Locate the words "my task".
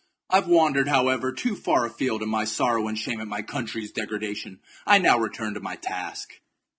5.59-6.41